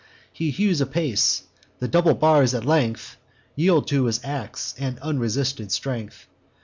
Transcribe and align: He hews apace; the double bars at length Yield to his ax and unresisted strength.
He 0.33 0.49
hews 0.49 0.81
apace; 0.81 1.43
the 1.77 1.87
double 1.87 2.15
bars 2.15 2.55
at 2.55 2.65
length 2.65 3.17
Yield 3.55 3.87
to 3.89 4.05
his 4.05 4.19
ax 4.23 4.73
and 4.79 4.97
unresisted 4.97 5.71
strength. 5.71 6.25